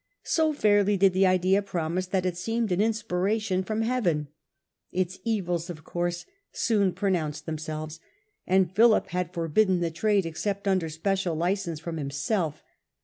[0.23, 4.29] So fairly did the idea promise, that it seemed an inspiration from Heaven.
[4.91, 7.99] Its evils, of course, soon pronounced them selves,
[8.47, 12.63] and Philip had forbidden the trade except under special license from himself.